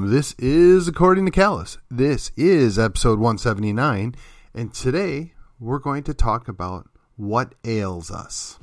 [0.00, 0.16] Welcome.
[0.16, 1.76] This is According to Callus.
[1.90, 4.14] This is episode 179,
[4.54, 8.58] and today we're going to talk about what ails us.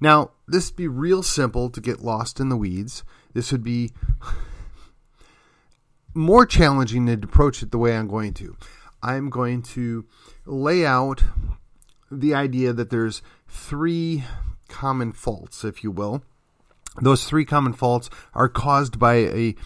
[0.00, 3.02] Now, this would be real simple to get lost in the weeds.
[3.34, 3.90] This would be
[6.14, 8.56] more challenging to approach it the way I'm going to.
[9.02, 10.04] I'm going to
[10.46, 11.24] lay out
[12.12, 14.22] the idea that there's three
[14.68, 16.22] common faults, if you will.
[17.00, 19.56] Those three common faults are caused by a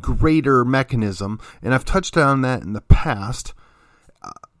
[0.00, 3.54] greater mechanism, and I've touched on that in the past.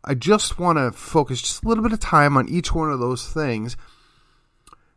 [0.04, 2.98] I just want to focus just a little bit of time on each one of
[2.98, 3.76] those things,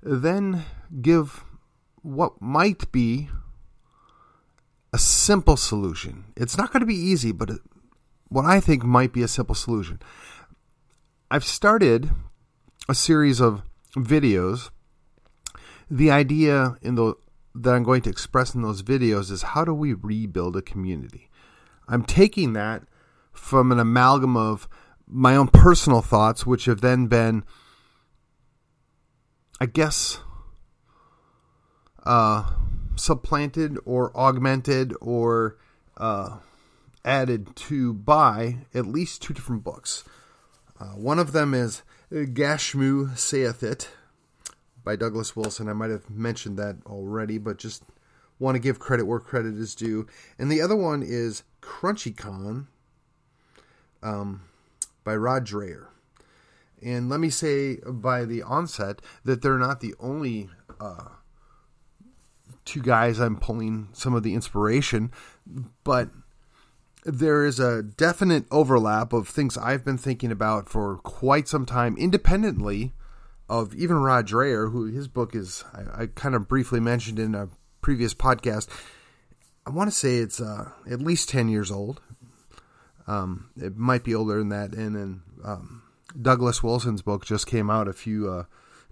[0.02, 0.64] then
[1.02, 1.44] give
[2.02, 3.30] what might be
[4.94, 6.25] a simple solution.
[6.38, 7.52] It's not going to be easy, but
[8.30, 10.00] what I think might be a simple solution.
[11.30, 12.09] I've started
[12.88, 13.64] a series of
[13.95, 14.70] videos.
[15.89, 17.16] The idea in the
[17.53, 21.30] that I'm going to express in those videos is how do we rebuild a community?
[21.88, 22.83] I'm taking that
[23.33, 24.67] from an amalgam of
[25.08, 27.43] my own personal thoughts, which have then been,
[29.59, 30.19] I guess,
[32.05, 32.49] uh,
[32.95, 35.58] supplanted or augmented or
[35.97, 36.38] uh,
[37.03, 40.03] added to by at least two different books.
[40.80, 43.89] Uh, one of them is Gashmu Saith It
[44.83, 45.69] by Douglas Wilson.
[45.69, 47.83] I might have mentioned that already, but just
[48.39, 50.07] want to give credit where credit is due.
[50.39, 52.65] And the other one is CrunchyCon
[54.02, 54.41] um,
[55.03, 55.87] by Rod Dreher.
[56.83, 61.09] And let me say by the onset that they're not the only uh,
[62.65, 65.11] two guys I'm pulling some of the inspiration,
[65.83, 66.09] but
[67.03, 71.95] there is a definite overlap of things I've been thinking about for quite some time,
[71.97, 72.93] independently
[73.52, 77.36] of even Rod Dreher, who his book is, I, I kind of briefly mentioned in
[77.36, 77.50] a
[77.82, 78.70] previous podcast.
[79.67, 82.02] I want to say it's uh, at least 10 years old.
[83.08, 84.72] Um, it might be older than that.
[84.72, 85.84] And then um,
[86.20, 88.44] Douglas Wilson's book just came out a few uh,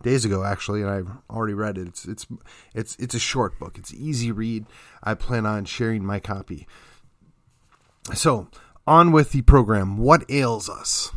[0.04, 1.88] days ago, actually, and I've already read it.
[1.88, 2.28] It's it's
[2.76, 3.78] it's it's a short book.
[3.78, 4.66] It's easy read.
[5.02, 6.68] I plan on sharing my copy.
[8.14, 8.50] So
[8.86, 9.98] on with the program.
[9.98, 11.14] What ails us?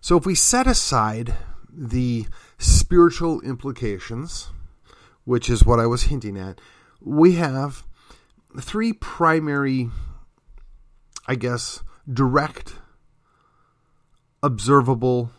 [0.00, 1.34] So if we set aside
[1.76, 2.26] the
[2.58, 4.50] spiritual implications,
[5.24, 6.60] which is what I was hinting at,
[7.00, 7.84] we have
[8.60, 9.90] three primary,
[11.26, 12.76] I guess, direct,
[14.42, 15.30] observable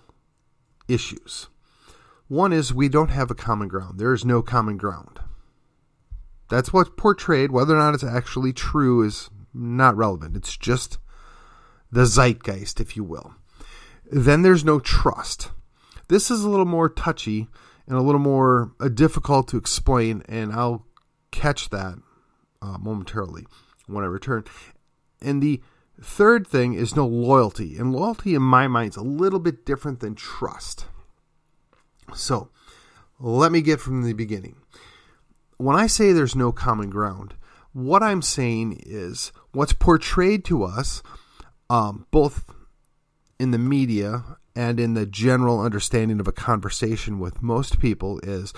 [0.87, 1.47] issues.
[2.27, 3.99] One is we don't have a common ground.
[3.99, 5.19] There is no common ground.
[6.49, 7.51] That's what's portrayed.
[7.51, 10.35] Whether or not it's actually true is not relevant.
[10.35, 10.97] It's just
[11.91, 13.35] the zeitgeist, if you will.
[14.11, 15.51] Then there's no trust.
[16.07, 17.47] This is a little more touchy
[17.87, 20.85] and a little more uh, difficult to explain, and I'll
[21.31, 21.95] catch that
[22.61, 23.45] uh, momentarily
[23.87, 24.43] when I return.
[25.21, 25.61] And the
[26.01, 27.77] third thing is no loyalty.
[27.77, 30.85] And loyalty, in my mind, is a little bit different than trust.
[32.13, 32.49] So,
[33.19, 34.57] let me get from the beginning.
[35.57, 37.33] When I say there's no common ground,
[37.73, 41.01] what I'm saying is what's portrayed to us,
[41.69, 42.45] um, both
[43.39, 44.23] in the media
[44.57, 48.53] and in the general understanding of a conversation with most people, is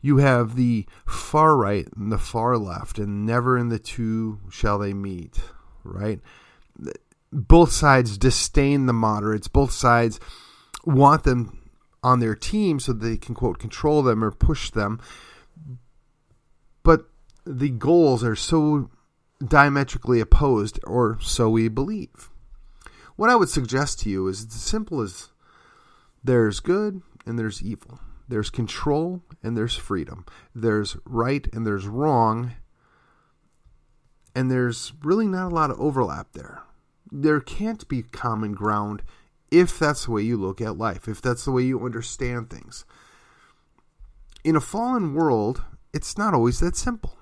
[0.00, 4.76] you have the far right and the far left, and never in the two shall
[4.76, 5.38] they meet,
[5.84, 6.18] right?
[7.30, 10.18] Both sides disdain the moderates, both sides
[10.84, 11.70] want them
[12.02, 15.00] on their team so they can, quote, control them or push them.
[16.82, 17.08] But
[17.44, 18.90] the goals are so
[19.46, 22.30] diametrically opposed, or so we believe.
[23.14, 25.28] What I would suggest to you is as simple as
[26.26, 28.00] there's good and there's evil.
[28.28, 30.26] There's control and there's freedom.
[30.54, 32.52] There's right and there's wrong.
[34.34, 36.62] And there's really not a lot of overlap there.
[37.10, 39.02] There can't be common ground
[39.50, 42.84] if that's the way you look at life, if that's the way you understand things.
[44.42, 45.62] In a fallen world,
[45.94, 47.16] it's not always that simple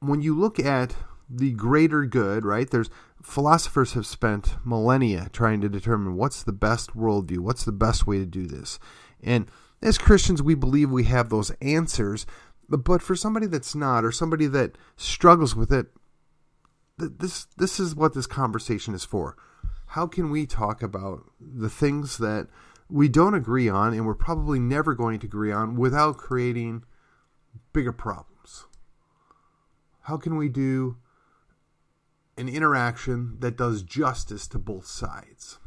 [0.00, 0.94] when you look at
[1.28, 2.68] the greater good, right?
[2.70, 2.90] There's
[3.22, 8.18] philosophers have spent millennia trying to determine what's the best worldview, what's the best way
[8.18, 8.78] to do this.
[9.22, 9.50] And
[9.82, 12.26] as Christians, we believe we have those answers.
[12.68, 15.86] But for somebody that's not, or somebody that struggles with it,
[16.98, 19.36] this this is what this conversation is for.
[19.92, 22.48] How can we talk about the things that
[22.90, 26.84] we don't agree on, and we're probably never going to agree on, without creating
[27.72, 28.28] bigger problems?
[30.08, 30.96] how can we do
[32.38, 35.58] an interaction that does justice to both sides?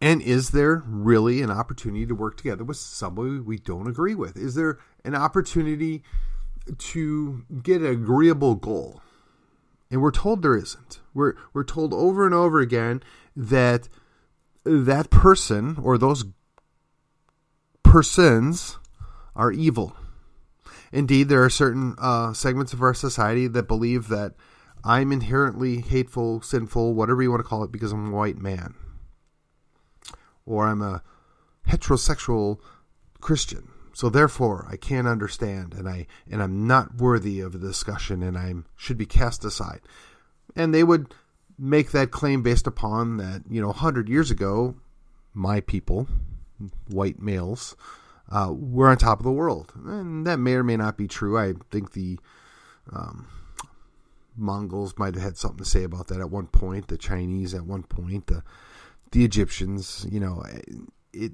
[0.00, 4.36] And is there really an opportunity to work together with somebody we don't agree with?
[4.36, 6.02] Is there an opportunity
[6.78, 9.02] to get an agreeable goal?
[9.90, 11.00] And we're told there isn't.
[11.12, 13.02] We're, we're told over and over again
[13.36, 13.88] that
[14.64, 16.24] that person or those
[17.82, 18.78] persons
[19.34, 19.96] are evil.
[20.92, 24.34] Indeed, there are certain uh, segments of our society that believe that
[24.82, 28.74] I'm inherently hateful, sinful, whatever you want to call it, because I'm a white man.
[30.46, 31.02] Or I'm a
[31.68, 32.58] heterosexual
[33.20, 33.68] Christian.
[33.92, 38.38] So therefore, I can't understand, and I and I'm not worthy of a discussion, and
[38.38, 39.80] I should be cast aside.
[40.56, 41.14] And they would
[41.58, 44.76] make that claim based upon that you know, hundred years ago,
[45.34, 46.08] my people,
[46.88, 47.76] white males,
[48.30, 51.38] uh, were on top of the world, and that may or may not be true.
[51.38, 52.18] I think the
[52.92, 53.26] um,
[54.36, 56.88] Mongols might have had something to say about that at one point.
[56.88, 58.42] The Chinese at one point, the
[59.10, 60.06] the Egyptians.
[60.10, 60.44] You know,
[61.12, 61.32] it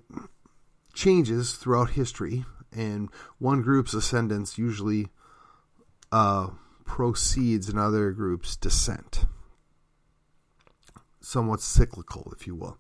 [0.94, 5.08] changes throughout history, and one group's ascendance usually
[6.10, 6.48] uh,
[6.84, 9.26] proceeds another group's descent.
[11.20, 12.78] Somewhat cyclical, if you will.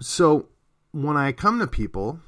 [0.00, 0.48] So
[0.92, 2.20] when I come to people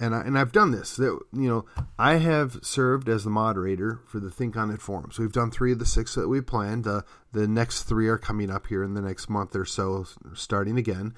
[0.00, 0.96] and I, and I've done this.
[0.96, 1.64] That you know,
[1.98, 5.18] I have served as the moderator for the Think on It forums.
[5.18, 6.86] We've done three of the six that we planned.
[6.86, 7.02] Uh,
[7.32, 11.14] the next three are coming up here in the next month or so, starting again.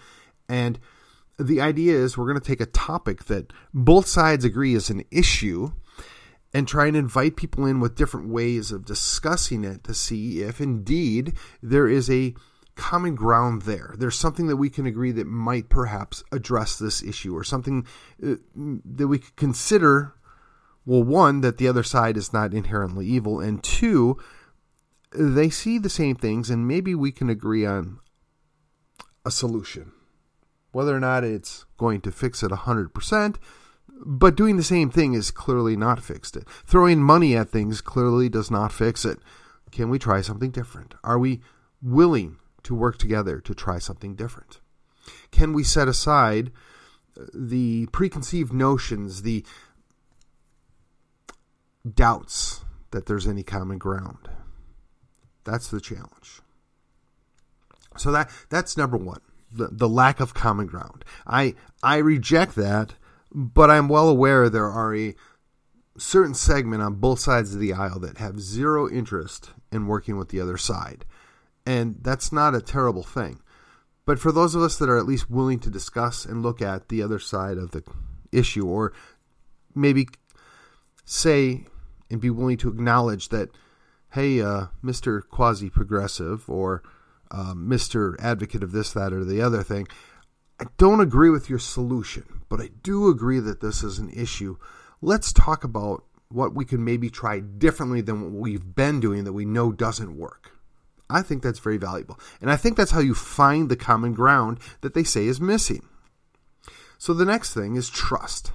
[0.49, 0.79] And
[1.39, 5.05] the idea is we're going to take a topic that both sides agree is an
[5.11, 5.73] issue,
[6.55, 10.61] and try and invite people in with different ways of discussing it to see if
[10.61, 12.35] indeed there is a
[12.79, 13.95] common ground there.
[13.99, 17.87] There's something that we can agree that might perhaps address this issue or something
[18.25, 20.15] uh, that we could consider.
[20.87, 24.17] Well, one, that the other side is not inherently evil, and two,
[25.13, 27.99] they see the same things, and maybe we can agree on
[29.27, 29.93] a solution.
[30.73, 33.37] Whether or not it's going to fix it 100%,
[34.07, 36.49] but doing the same thing is clearly not fixed it.
[36.65, 39.19] Throwing money at things clearly does not fix it.
[39.73, 40.95] Can we try something different?
[41.05, 41.41] Are we
[41.83, 44.61] willing to work together to try something different?
[45.31, 46.51] Can we set aside
[47.35, 49.45] the preconceived notions, the
[51.95, 54.29] doubts that there's any common ground?
[55.45, 56.41] That's the challenge.
[57.97, 59.21] So that that's number one,
[59.51, 61.05] the, the lack of common ground.
[61.27, 62.95] I I reject that,
[63.33, 65.15] but I'm well aware there are a
[65.97, 70.29] certain segment on both sides of the aisle that have zero interest in working with
[70.29, 71.05] the other side
[71.69, 73.41] and that's not a terrible thing.
[74.07, 76.89] But for those of us that are at least willing to discuss and look at
[76.89, 77.83] the other side of the
[78.33, 78.95] issue, or
[79.75, 80.09] maybe
[81.05, 81.67] say
[82.11, 83.51] and be willing to acknowledge that,
[84.13, 85.21] hey, uh, Mr.
[85.29, 86.83] Quasi Progressive or
[87.31, 88.17] uh, Mr.
[88.19, 89.87] Advocate of this, that, or the other thing,
[90.59, 94.57] I don't agree with your solution, but I do agree that this is an issue.
[95.03, 99.35] Let's talk about what we can maybe try differently than what we've been doing that
[99.35, 100.58] we know doesn't work.
[101.11, 102.19] I think that's very valuable.
[102.41, 105.83] And I think that's how you find the common ground that they say is missing.
[106.99, 108.53] So the next thing is trust.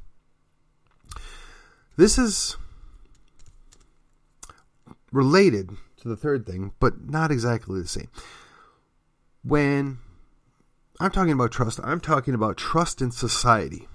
[1.96, 2.58] This is
[5.12, 8.10] related to the third thing, but not exactly the same.
[9.44, 10.00] When
[11.00, 13.88] I'm talking about trust, I'm talking about trust in society.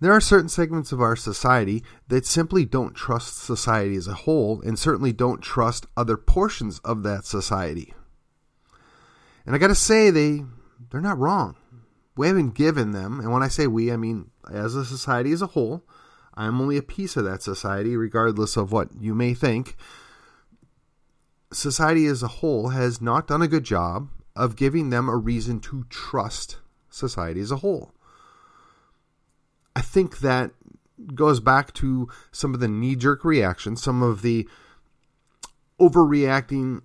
[0.00, 4.62] There are certain segments of our society that simply don't trust society as a whole
[4.62, 7.92] and certainly don't trust other portions of that society.
[9.44, 10.44] And I got to say they
[10.90, 11.56] they're not wrong.
[12.16, 15.42] We haven't given them, and when I say we, I mean as a society as
[15.42, 15.84] a whole.
[16.34, 19.76] I'm only a piece of that society regardless of what you may think.
[21.52, 25.60] Society as a whole has not done a good job of giving them a reason
[25.60, 27.92] to trust society as a whole.
[29.80, 30.50] I think that
[31.14, 34.46] goes back to some of the knee jerk reactions, some of the
[35.80, 36.82] overreacting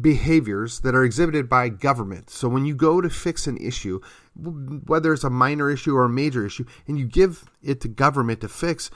[0.00, 2.30] behaviors that are exhibited by government.
[2.30, 4.00] So when you go to fix an issue,
[4.34, 8.40] whether it's a minor issue or a major issue, and you give it to government
[8.40, 8.90] to fix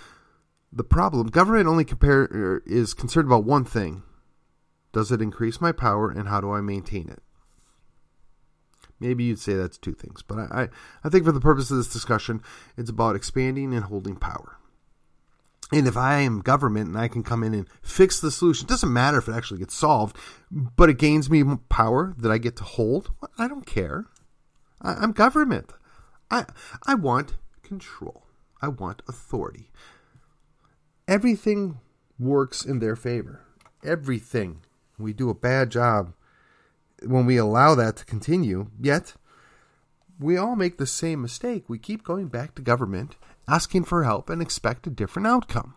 [0.72, 4.04] the problem, government only compare er, is concerned about one thing.
[4.94, 7.22] Does it increase my power and how do I maintain it?
[9.00, 10.68] Maybe you'd say that's two things, but I, I,
[11.04, 12.42] I think for the purpose of this discussion,
[12.76, 14.58] it's about expanding and holding power.
[15.70, 18.70] And if I am government and I can come in and fix the solution, it
[18.70, 20.16] doesn't matter if it actually gets solved,
[20.50, 23.12] but it gains me power that I get to hold.
[23.36, 24.06] I don't care.
[24.80, 25.72] I, am government.
[26.30, 26.46] I
[26.86, 28.24] I want control.
[28.62, 29.70] I want authority.
[31.06, 31.80] Everything
[32.18, 33.42] works in their favor.
[33.84, 34.62] Everything.
[34.98, 36.12] We do a bad job
[37.04, 39.14] when we allow that to continue, yet
[40.18, 41.64] we all make the same mistake.
[41.68, 45.74] We keep going back to government, asking for help, and expect a different outcome.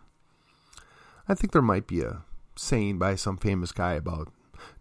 [1.28, 2.24] I think there might be a
[2.56, 4.32] saying by some famous guy about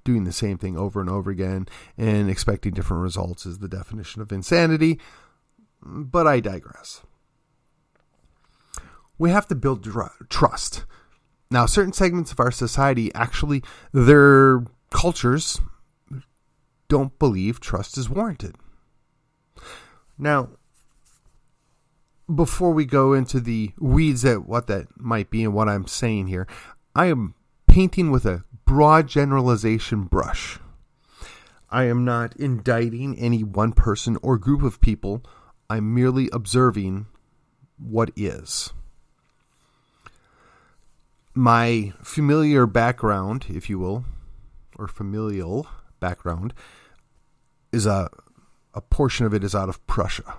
[0.05, 1.67] doing the same thing over and over again
[1.97, 4.99] and expecting different results is the definition of insanity,
[5.83, 7.03] but I digress.
[9.19, 9.87] We have to build
[10.29, 10.85] trust.
[11.51, 15.61] Now, certain segments of our society actually, their cultures
[16.91, 18.57] don't believe trust is warranted.
[20.19, 20.51] Now,
[22.33, 26.27] before we go into the weeds at what that might be and what I'm saying
[26.27, 26.49] here,
[26.95, 27.35] I am
[27.69, 30.59] painting with a broad generalization brush.
[31.71, 35.25] I am not indicting any one person or group of people.
[35.71, 37.07] I'm merely observing
[37.79, 38.73] what is.
[41.35, 44.05] My familiar background, if you will,
[44.77, 45.69] or familial
[46.01, 46.53] background,
[47.73, 48.11] is a
[48.75, 50.37] a portion of it is out of Prussia.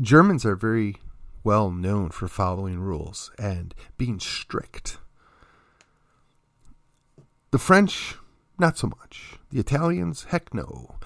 [0.00, 0.96] Germans are very
[1.44, 4.98] well known for following rules and being strict.
[7.50, 8.16] The French,
[8.58, 9.38] not so much.
[9.50, 10.96] The Italians, heck no.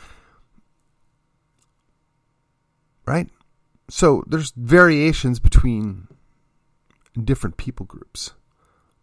[3.06, 3.28] Right?
[3.88, 6.08] So there's variations between
[7.22, 8.32] different people groups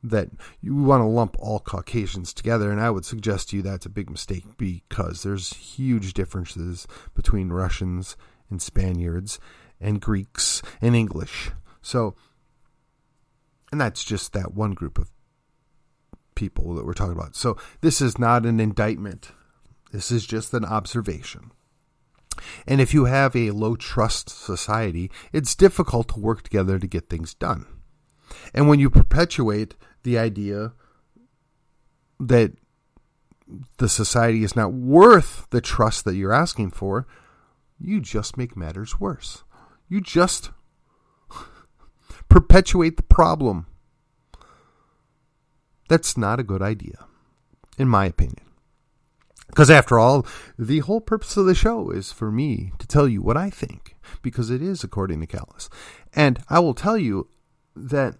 [0.04, 0.30] that
[0.62, 3.90] you want to lump all Caucasians together, and I would suggest to you that's a
[3.90, 8.18] big mistake because there's huge differences between Russians
[8.50, 9.40] and Spaniards
[9.80, 11.52] and Greeks and English.
[11.82, 12.16] So,
[13.72, 15.12] and that's just that one group of
[16.36, 17.36] people that we're talking about.
[17.36, 19.32] So, this is not an indictment,
[19.92, 21.52] this is just an observation.
[22.66, 27.10] And if you have a low trust society, it's difficult to work together to get
[27.10, 27.68] things done.
[28.54, 30.74] And when you perpetuate the idea
[32.20, 32.54] that
[33.78, 37.08] the society is not worth the trust that you're asking for,
[37.80, 39.44] you just make matters worse.
[39.90, 40.52] You just
[42.30, 43.68] perpetuate the problem.
[45.90, 47.06] That's not a good idea,
[47.78, 48.46] in my opinion.
[49.48, 50.26] Because after all,
[50.58, 53.98] the whole purpose of the show is for me to tell you what I think,
[54.22, 55.70] because it is according to Callus.
[56.14, 57.28] And I will tell you
[57.76, 58.16] that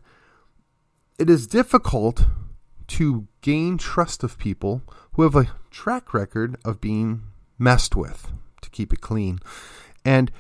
[1.22, 2.26] it is difficult
[2.88, 4.82] to gain trust of people
[5.14, 7.22] who have a track record of being
[7.60, 8.32] messed with,
[8.64, 9.38] to keep it clean.
[10.04, 10.32] And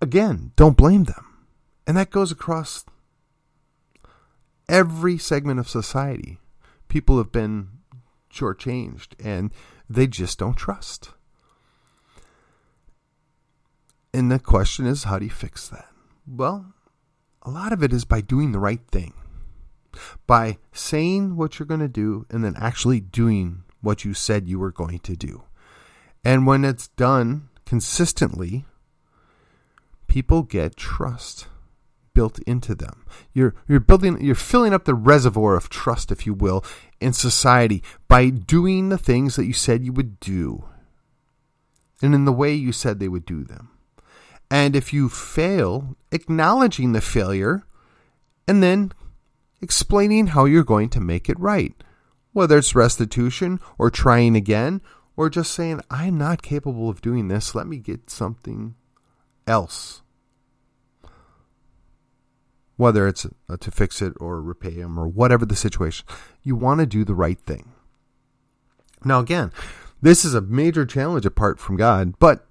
[0.00, 1.48] again, don't blame them.
[1.84, 2.84] And that goes across
[4.68, 6.38] every segment of society.
[6.86, 7.70] People have been
[8.32, 9.50] shortchanged and
[9.90, 11.10] they just don't trust.
[14.14, 15.88] And the question is, how do you fix that?
[16.24, 16.72] Well,
[17.42, 19.12] a lot of it is by doing the right thing
[20.26, 24.58] by saying what you're going to do and then actually doing what you said you
[24.58, 25.44] were going to do.
[26.24, 28.64] And when it's done consistently,
[30.06, 31.46] people get trust
[32.14, 33.04] built into them.
[33.32, 36.64] You're you're building you're filling up the reservoir of trust if you will
[37.00, 40.64] in society by doing the things that you said you would do
[42.02, 43.70] and in the way you said they would do them.
[44.50, 47.64] And if you fail, acknowledging the failure
[48.48, 48.92] and then
[49.60, 51.74] explaining how you're going to make it right,
[52.32, 54.80] whether it's restitution or trying again
[55.16, 58.76] or just saying, I'm not capable of doing this, let me get something
[59.46, 60.02] else.
[62.76, 66.06] Whether it's uh, to fix it or repay him or whatever the situation,
[66.44, 67.72] you want to do the right thing.
[69.04, 69.50] Now, again,
[70.00, 72.46] this is a major challenge apart from God, but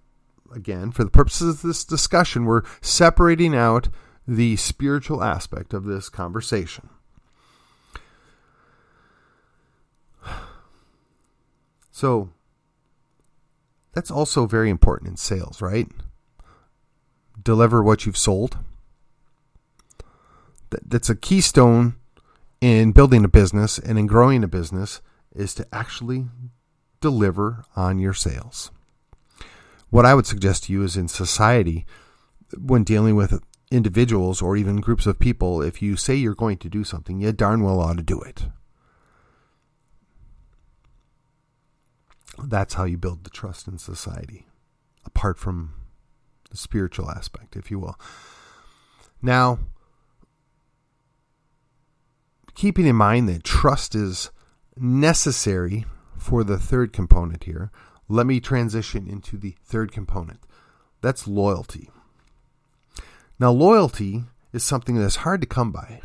[0.53, 3.87] again, for the purposes of this discussion, we're separating out
[4.27, 6.89] the spiritual aspect of this conversation.
[11.97, 12.29] So
[13.93, 15.87] that's also very important in sales, right?
[17.41, 18.55] Deliver what you've sold.
[20.69, 21.95] That's a keystone
[22.61, 25.01] in building a business and in growing a business
[25.35, 26.27] is to actually
[27.01, 28.69] deliver on your sales.
[29.89, 31.87] What I would suggest to you is in society,
[32.55, 36.69] when dealing with individuals or even groups of people, if you say you're going to
[36.69, 38.45] do something, you darn well ought to do it.
[42.43, 44.45] That's how you build the trust in society,
[45.05, 45.73] apart from
[46.49, 47.99] the spiritual aspect, if you will.
[49.21, 49.59] Now,
[52.55, 54.31] keeping in mind that trust is
[54.75, 55.85] necessary
[56.17, 57.71] for the third component here,
[58.07, 60.39] let me transition into the third component.
[61.01, 61.89] That's loyalty.
[63.39, 66.01] Now, loyalty is something that's hard to come by.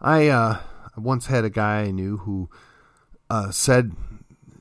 [0.00, 0.60] I uh,
[0.96, 2.48] once had a guy I knew who
[3.30, 3.92] uh, said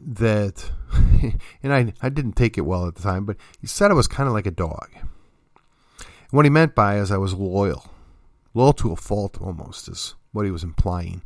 [0.03, 0.70] that,
[1.63, 4.08] and I, I didn't take it well at the time, but he said I was
[4.08, 4.89] kind of like a dog.
[4.96, 7.86] And what he meant by is I was loyal.
[8.53, 11.22] Loyal to a fault almost is what he was implying.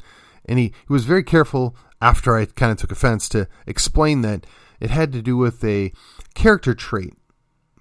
[0.46, 4.46] And he, he was very careful after I kind of took offense to explain that
[4.80, 5.92] it had to do with a
[6.34, 7.14] character trait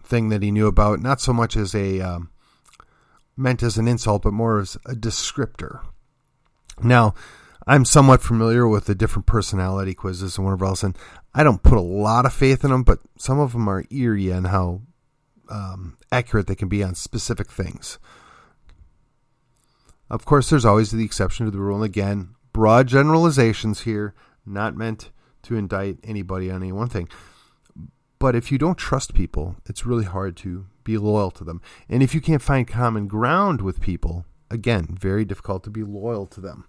[0.03, 2.31] thing that he knew about, not so much as a um,
[3.37, 5.81] meant as an insult, but more as a descriptor.
[6.83, 7.15] Now,
[7.67, 10.97] I'm somewhat familiar with the different personality quizzes and whatever else, and
[11.35, 14.33] I don't put a lot of faith in them, but some of them are eerie
[14.33, 14.83] on how
[15.49, 17.99] um, accurate they can be on specific things.
[20.11, 24.77] Of course, there's always the exception to the rule, and again, broad generalizations here, not
[24.77, 25.11] meant
[25.43, 27.09] to indict anybody on any one thing.
[28.19, 31.61] But if you don't trust people, it's really hard to be loyal to them.
[31.89, 36.27] And if you can't find common ground with people, again, very difficult to be loyal
[36.27, 36.67] to them.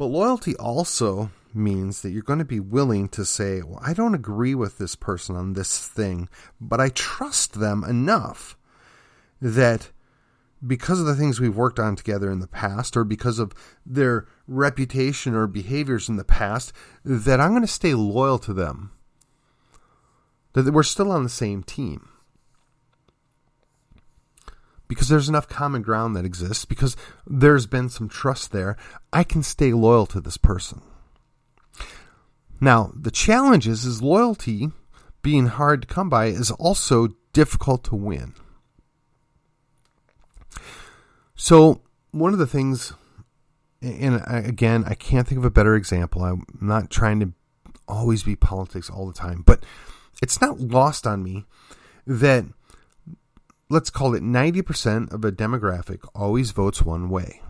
[0.00, 4.14] But loyalty also means that you're going to be willing to say, well, I don't
[4.14, 8.56] agree with this person on this thing, but I trust them enough
[9.42, 9.90] that
[10.66, 13.52] because of the things we've worked on together in the past or because of
[13.84, 16.72] their reputation or behaviors in the past,
[17.04, 18.92] that I'm going to stay loyal to them.
[20.54, 22.08] That we're still on the same team.
[24.90, 28.76] Because there's enough common ground that exists, because there's been some trust there,
[29.12, 30.82] I can stay loyal to this person.
[32.60, 34.72] Now, the challenge is, is loyalty
[35.22, 38.34] being hard to come by is also difficult to win.
[41.36, 42.92] So, one of the things,
[43.80, 46.24] and again, I can't think of a better example.
[46.24, 47.32] I'm not trying to
[47.86, 49.62] always be politics all the time, but
[50.20, 51.46] it's not lost on me
[52.08, 52.44] that
[53.70, 57.40] let's call it 90% of a demographic always votes one way.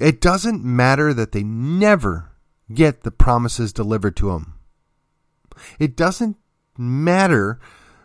[0.00, 2.30] It doesn't matter that they never
[2.72, 4.54] get the promises delivered to them.
[5.78, 6.36] It doesn't
[6.78, 7.58] matter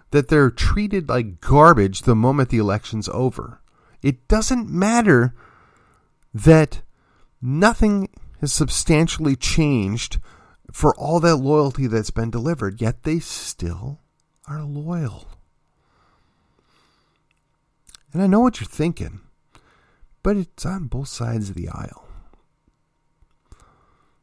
[0.09, 3.61] that they're treated like garbage the moment the election's over.
[4.01, 5.33] It doesn't matter
[6.33, 6.81] that
[7.41, 10.19] nothing has substantially changed
[10.71, 13.99] for all that loyalty that's been delivered, yet they still
[14.47, 15.27] are loyal.
[18.13, 19.21] And I know what you're thinking,
[20.23, 22.07] but it's on both sides of the aisle.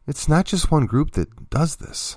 [0.07, 2.16] It's not just one group that does this.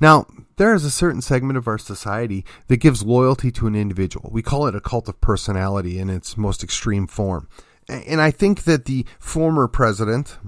[0.00, 4.30] Now, there is a certain segment of our society that gives loyalty to an individual.
[4.32, 7.48] We call it a cult of personality in its most extreme form.
[7.88, 10.38] And I think that the former president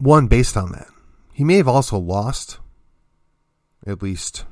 [0.00, 0.88] won based on that.
[1.32, 2.58] He may have also lost,
[3.86, 4.44] at least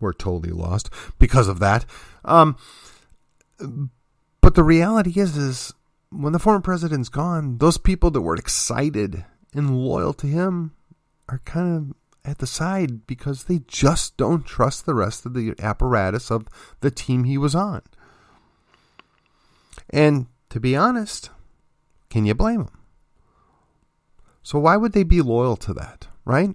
[0.00, 1.84] we're totally lost because of that.
[2.24, 2.56] Um,
[4.40, 5.74] but the reality is, is
[6.10, 10.72] when the former president's gone, those people that were excited and loyal to him
[11.28, 11.96] are kind of
[12.30, 16.46] at the side because they just don't trust the rest of the apparatus of
[16.80, 17.82] the team he was on.
[19.90, 21.30] And to be honest,
[22.10, 22.78] can you blame them?
[24.42, 26.54] So why would they be loyal to that, right?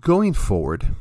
[0.00, 0.96] Going forward,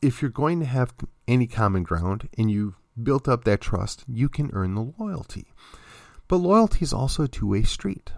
[0.00, 0.94] if you're going to have
[1.26, 5.46] any common ground and you've built up that trust, you can earn the loyalty.
[6.28, 8.12] But loyalty is also a two way street.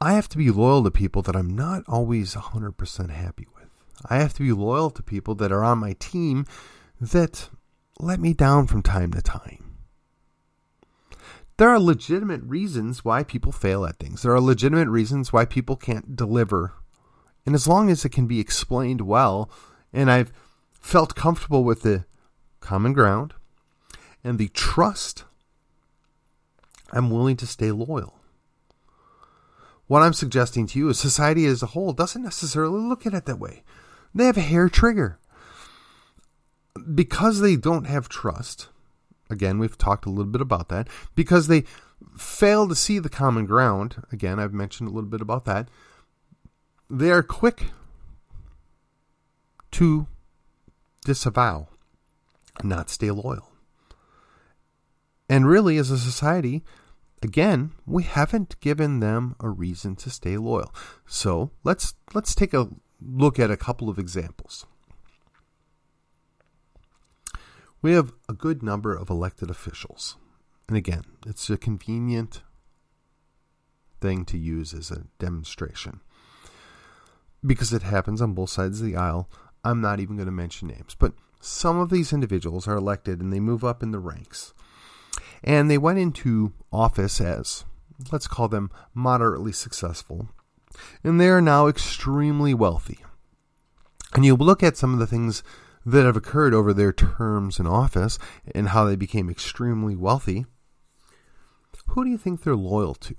[0.00, 3.68] I have to be loyal to people that I'm not always 100% happy with.
[4.04, 6.44] I have to be loyal to people that are on my team
[7.00, 7.48] that
[8.00, 9.71] let me down from time to time.
[11.62, 14.22] There are legitimate reasons why people fail at things.
[14.22, 16.72] There are legitimate reasons why people can't deliver.
[17.46, 19.48] And as long as it can be explained well,
[19.92, 20.32] and I've
[20.72, 22.04] felt comfortable with the
[22.58, 23.34] common ground,
[24.24, 25.22] and the trust,
[26.90, 28.18] I'm willing to stay loyal.
[29.86, 33.26] What I'm suggesting to you is society as a whole doesn't necessarily look at it
[33.26, 33.62] that way.
[34.12, 35.20] They have a hair trigger.
[36.92, 38.66] Because they don't have trust,
[39.32, 41.64] again, we've talked a little bit about that, because they
[42.16, 45.68] fail to see the common ground, again, I've mentioned a little bit about that,
[46.88, 47.64] they are quick
[49.72, 50.06] to
[51.04, 51.68] disavow,
[52.62, 53.48] not stay loyal.
[55.28, 56.62] And really, as a society,
[57.22, 60.74] again, we haven't given them a reason to stay loyal.
[61.06, 62.68] So let's let's take a
[63.00, 64.66] look at a couple of examples.
[67.82, 70.16] We have a good number of elected officials.
[70.68, 72.42] And again, it's a convenient
[74.00, 76.00] thing to use as a demonstration.
[77.44, 79.28] Because it happens on both sides of the aisle,
[79.64, 80.94] I'm not even going to mention names.
[80.96, 84.54] But some of these individuals are elected and they move up in the ranks.
[85.42, 87.64] And they went into office as,
[88.12, 90.28] let's call them moderately successful.
[91.02, 93.00] And they are now extremely wealthy.
[94.14, 95.42] And you look at some of the things
[95.84, 98.18] that have occurred over their terms in office
[98.54, 100.46] and how they became extremely wealthy.
[101.88, 103.14] Who do you think they're loyal to?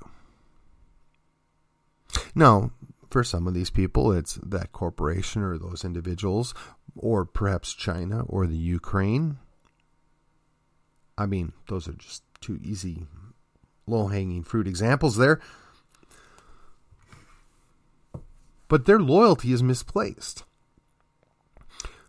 [2.34, 2.72] Now,
[3.10, 6.54] for some of these people, it's that corporation or those individuals,
[6.96, 9.38] or perhaps China or the Ukraine.
[11.18, 13.06] I mean, those are just two easy,
[13.86, 15.40] low hanging fruit examples there.
[18.68, 20.44] But their loyalty is misplaced.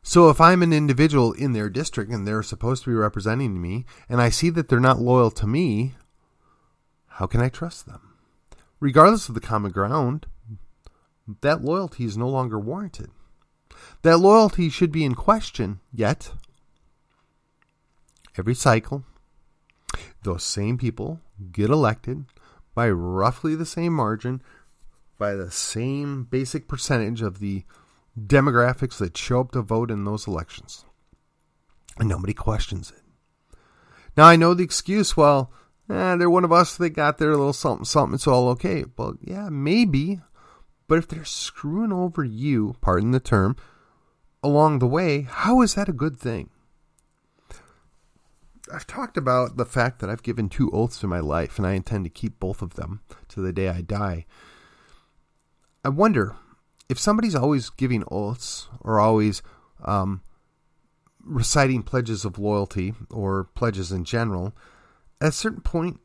[0.07, 3.87] So if I'm an individual in their district and they're supposed to be representing me,
[4.07, 5.95] and I see that they're not loyal to me,
[7.07, 8.14] how can I trust them?
[8.81, 10.27] Regardless of the common ground,
[11.40, 13.11] that loyalty is no longer warranted.
[14.03, 16.33] That loyalty should be in question, yet,
[18.37, 19.05] every cycle,
[20.23, 22.27] those same people get elected
[22.75, 24.43] by roughly the same margin,
[25.17, 27.64] by the same basic percentage of the
[28.18, 30.85] demographics that show up to vote in those elections.
[31.98, 33.03] And nobody questions it.
[34.16, 35.53] Now, I know the excuse, well,
[35.90, 38.85] eh, they're one of us, they got their little something, something, it's all okay.
[38.96, 40.20] Well, yeah, maybe.
[40.87, 43.57] But if they're screwing over you, pardon the term,
[44.42, 46.50] along the way, how is that a good thing?
[48.72, 51.72] I've talked about the fact that I've given two oaths in my life, and I
[51.72, 54.27] intend to keep both of them to the day I die.
[55.85, 56.37] I wonder
[56.88, 59.42] if somebody's always giving oaths or always
[59.85, 60.23] um,
[61.23, 64.55] reciting pledges of loyalty or pledges in general,
[65.20, 66.01] at a certain point,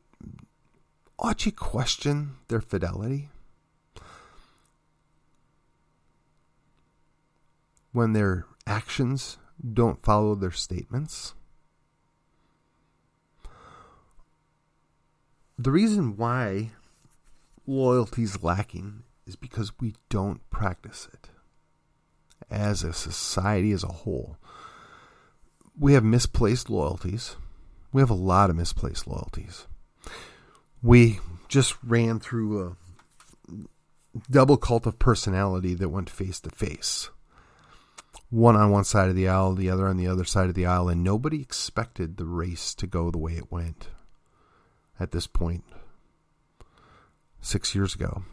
[1.18, 3.30] ought you question their fidelity?
[7.92, 9.38] when their actions
[9.74, 11.34] don't follow their statements.
[15.58, 16.72] The reason why
[17.68, 21.30] loyalty is lacking is because we don't practice it
[22.50, 24.38] as a society as a whole.
[25.80, 27.36] We have misplaced loyalties.
[27.94, 29.68] We have a lot of misplaced loyalties.
[30.82, 32.76] We just ran through a
[34.32, 37.10] double cult of personality that went face to face
[38.32, 40.66] one on one side of the aisle, the other on the other side of the
[40.66, 43.90] aisle, and nobody expected the race to go the way it went
[45.00, 45.64] at this point
[47.42, 48.24] six years ago.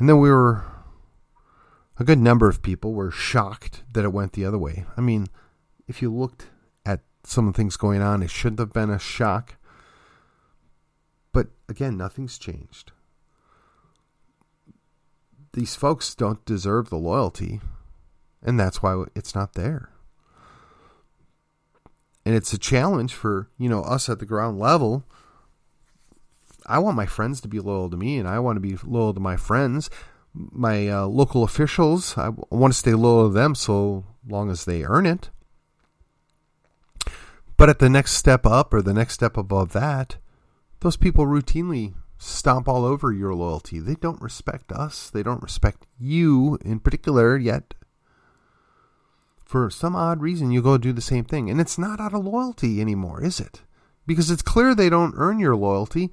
[0.00, 0.64] And then we were,
[1.98, 4.86] a good number of people were shocked that it went the other way.
[4.96, 5.28] I mean,
[5.86, 6.46] if you looked
[6.84, 9.56] at some of the things going on, it shouldn't have been a shock.
[11.32, 12.90] But again, nothing's changed.
[15.52, 17.60] These folks don't deserve the loyalty
[18.42, 19.90] and that's why it's not there.
[22.24, 25.04] And it's a challenge for, you know, us at the ground level.
[26.70, 29.12] I want my friends to be loyal to me and I want to be loyal
[29.14, 29.90] to my friends.
[30.32, 34.84] My uh, local officials, I want to stay loyal to them so long as they
[34.84, 35.30] earn it.
[37.56, 40.16] But at the next step up or the next step above that,
[40.80, 43.80] those people routinely stomp all over your loyalty.
[43.80, 45.10] They don't respect us.
[45.10, 47.74] They don't respect you in particular, yet
[49.44, 51.50] for some odd reason you go do the same thing.
[51.50, 53.62] And it's not out of loyalty anymore, is it?
[54.06, 56.10] Because it's clear they don't earn your loyalty.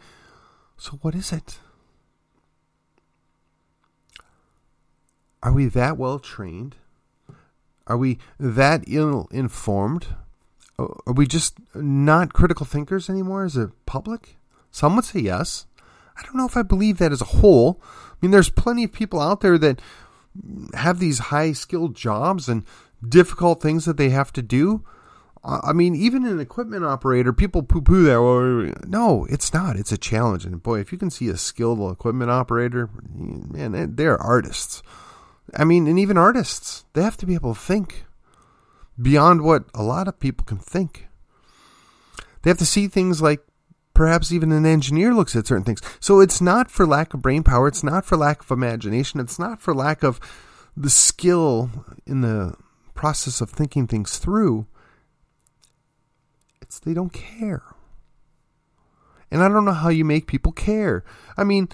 [0.78, 1.60] So what is it?
[5.42, 6.76] Are we that well trained?
[7.88, 10.08] Are we that ill informed?
[10.78, 14.38] Are we just not critical thinkers anymore as a public?
[14.72, 15.66] Some would say yes.
[16.18, 17.82] I don't know if I believe that as a whole.
[17.84, 19.82] I mean, there's plenty of people out there that
[20.74, 22.64] have these high skilled jobs and
[23.08, 24.84] difficult things that they have to do.
[25.44, 28.88] I mean, even an equipment operator, people poo poo that.
[28.88, 29.76] No, it's not.
[29.76, 30.46] It's a challenge.
[30.46, 34.84] And boy, if you can see a skilled equipment operator, man, they're artists.
[35.56, 38.06] I mean, and even artists, they have to be able to think
[39.02, 41.08] beyond what a lot of people can think.
[42.42, 43.42] They have to see things like
[43.94, 45.82] perhaps even an engineer looks at certain things.
[46.00, 47.68] So it's not for lack of brain power.
[47.68, 49.20] It's not for lack of imagination.
[49.20, 50.20] It's not for lack of
[50.76, 51.70] the skill
[52.06, 52.56] in the
[52.94, 54.68] process of thinking things through,
[56.80, 57.64] they don't care.
[59.30, 61.04] And I don't know how you make people care.
[61.36, 61.70] I mean,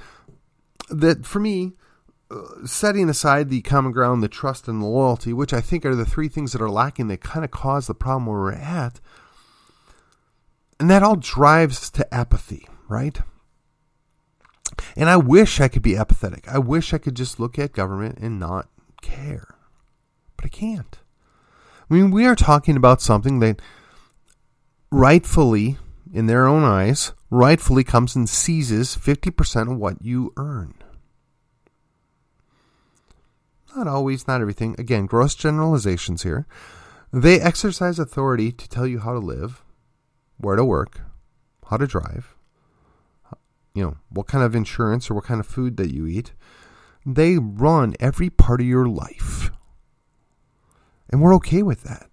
[0.90, 1.74] that for me,
[2.32, 5.96] uh, setting aside the common ground, the trust, and the loyalty, which I think are
[5.96, 9.00] the three things that are lacking that kind of cause the problem where we're at,
[10.80, 13.22] and that all drives to apathy, right?
[14.96, 16.48] And I wish I could be apathetic.
[16.48, 18.68] I wish I could just look at government and not
[19.02, 19.56] care.
[20.36, 20.98] But I can't.
[21.90, 23.62] I mean, we are talking about something that
[24.94, 25.78] rightfully,
[26.14, 30.76] in their own eyes, rightfully comes and seizes 50% of what you earn.
[33.76, 34.76] Not always, not everything.
[34.78, 36.46] Again, gross generalizations here.
[37.12, 39.64] They exercise authority to tell you how to live,
[40.38, 41.02] where to work,
[41.70, 42.36] how to drive,
[43.74, 46.34] you know, what kind of insurance or what kind of food that you eat.
[47.06, 49.50] They run every part of your life.
[51.10, 52.13] And we're okay with that.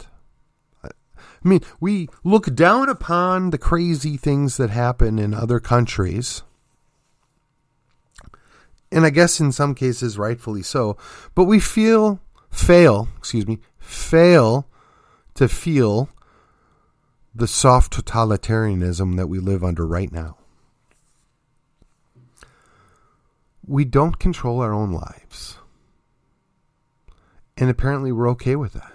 [1.45, 6.43] I mean, we look down upon the crazy things that happen in other countries.
[8.93, 10.97] And I guess in some cases, rightfully so.
[11.35, 14.69] But we feel, fail, excuse me, fail
[15.35, 16.11] to feel
[17.35, 20.37] the soft totalitarianism that we live under right now.
[23.71, 25.57] we don't control our own lives.
[27.57, 28.93] And apparently we're okay with that.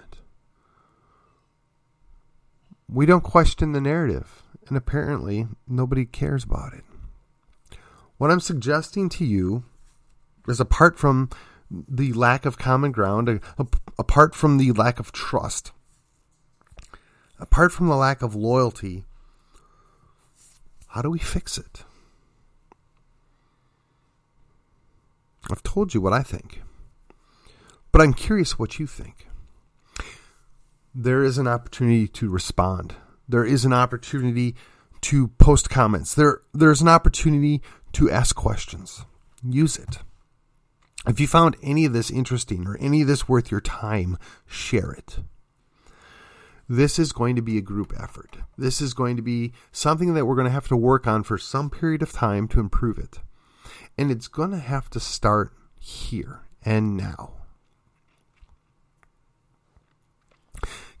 [2.88, 6.84] We don't question the narrative, and apparently nobody cares about it.
[8.18, 9.64] What I'm suggesting to you
[10.48, 11.28] is apart from
[11.70, 13.40] the lack of common ground,
[13.98, 15.72] apart from the lack of trust,
[17.40, 19.04] apart from the lack of loyalty,
[20.88, 21.84] how do we fix it?
[25.50, 26.62] I've told you what I think.
[27.92, 29.28] But I'm curious what you think.
[30.98, 32.94] There is an opportunity to respond.
[33.28, 34.56] There is an opportunity
[35.02, 36.14] to post comments.
[36.14, 37.60] There there's an opportunity
[37.92, 39.04] to ask questions.
[39.46, 39.98] Use it.
[41.06, 44.90] If you found any of this interesting or any of this worth your time, share
[44.90, 45.18] it.
[46.66, 48.38] This is going to be a group effort.
[48.56, 51.36] This is going to be something that we're going to have to work on for
[51.36, 53.20] some period of time to improve it.
[53.98, 57.34] And it's going to have to start here and now.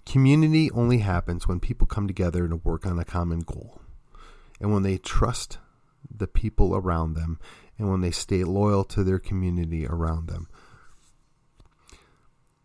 [0.06, 3.80] Community only happens when people come together to work on a common goal.
[4.60, 5.58] And when they trust
[6.08, 7.38] the people around them
[7.76, 10.48] and when they stay loyal to their community around them.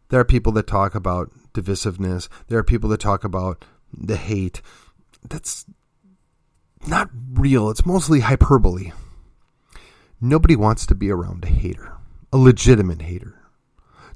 [0.09, 2.29] There are people that talk about divisiveness.
[2.47, 4.61] There are people that talk about the hate.
[5.27, 5.65] That's
[6.87, 7.69] not real.
[7.69, 8.91] It's mostly hyperbole.
[10.19, 11.93] Nobody wants to be around a hater,
[12.31, 13.40] a legitimate hater.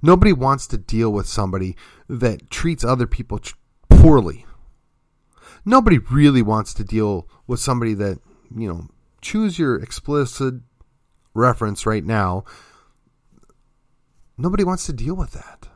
[0.05, 1.75] Nobody wants to deal with somebody
[2.07, 3.39] that treats other people
[3.89, 4.45] poorly.
[5.65, 8.19] Nobody really wants to deal with somebody that,
[8.55, 8.87] you know,
[9.19, 10.61] choose your explicit
[11.33, 12.43] reference right now.
[14.37, 15.69] Nobody wants to deal with that.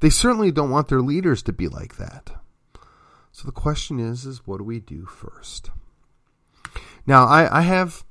[0.00, 2.30] They certainly don't want their leaders to be like that.
[3.30, 5.68] So the question is, is what do we do first?
[7.06, 8.04] Now, I, I have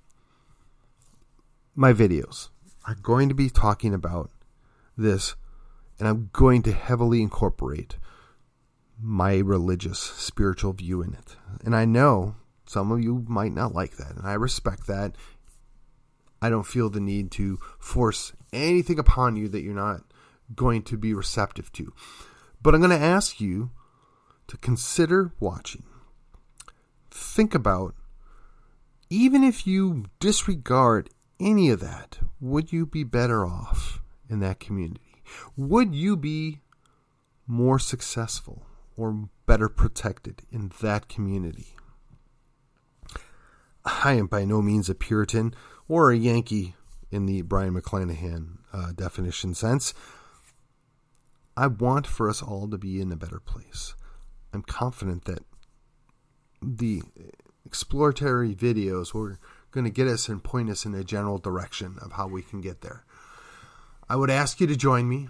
[1.73, 2.49] my videos
[2.85, 4.29] I'm going to be talking about
[4.97, 5.35] this,
[5.99, 7.97] and I'm going to heavily incorporate
[8.99, 11.35] my religious, spiritual view in it.
[11.63, 15.15] And I know some of you might not like that, and I respect that.
[16.41, 20.01] I don't feel the need to force anything upon you that you're not
[20.55, 21.93] going to be receptive to.
[22.61, 23.71] But I'm going to ask you
[24.47, 25.83] to consider watching.
[27.11, 27.95] Think about,
[29.09, 35.23] even if you disregard any of that, would you be better off in that community?
[35.55, 36.61] Would you be
[37.45, 41.75] more successful or better protected in that community?
[43.85, 45.53] I am by no means a Puritan
[45.87, 46.75] or a Yankee
[47.09, 49.93] in the Brion McClanahan uh, definition sense.
[51.55, 53.95] I want for us all to be in a better place.
[54.53, 55.43] I'm confident that
[56.61, 57.01] the
[57.65, 59.39] exploratory videos were
[59.71, 62.61] going to get us and point us in a general direction of how we can
[62.61, 63.05] get there.
[64.09, 65.29] I would ask you to join me.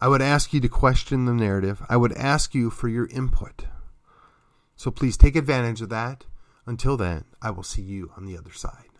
[0.00, 1.82] I would ask you to question the narrative.
[1.88, 3.66] I would ask you for your input.
[4.76, 6.26] So please take advantage of that.
[6.66, 8.93] Until then, I will see you on the other side.